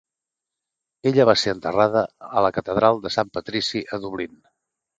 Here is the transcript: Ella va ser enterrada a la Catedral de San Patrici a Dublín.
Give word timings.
Ella 1.11 1.27
va 1.31 1.35
ser 1.41 1.53
enterrada 1.57 2.03
a 2.41 2.45
la 2.47 2.53
Catedral 2.57 3.01
de 3.07 3.15
San 3.19 3.33
Patrici 3.39 3.87
a 3.99 4.05
Dublín. 4.09 4.37